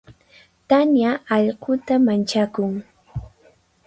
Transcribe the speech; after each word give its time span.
Tania 0.69 1.11
allquta 1.35 1.95
manchakun. 2.07 2.71